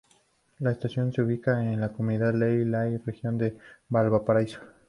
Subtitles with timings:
[0.57, 3.55] La estación se ubicaba en la comuna de Llay-Llay, Región de
[3.87, 4.59] Valparaíso.